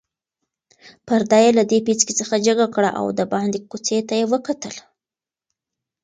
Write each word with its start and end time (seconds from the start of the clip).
پرده 1.07 1.37
یې 1.43 1.51
له 1.57 1.63
پیڅکې 1.85 2.13
څخه 2.19 2.35
جګه 2.47 2.65
کړه 2.75 2.89
او 2.99 3.05
د 3.19 3.21
باندې 3.33 3.59
کوڅې 3.69 3.97
ته 4.07 4.13
یې 4.19 4.25
وکتل. 4.33 4.75